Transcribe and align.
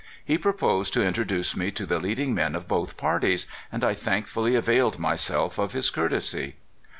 He 0.25 0.35
proposed 0.39 0.93
to 0.95 1.05
introduce 1.05 1.55
me 1.55 1.69
to 1.69 1.85
the 1.85 1.99
leading 1.99 2.33
men 2.33 2.55
of 2.55 2.67
both 2.67 2.97
parties, 2.97 3.45
and 3.71 3.83
I 3.83 3.93
thankfully 3.93 4.55
availed 4.55 4.97
myself 4.97 5.59
of 5.59 5.73
his 5.73 5.91
courtesy. 5.91 6.55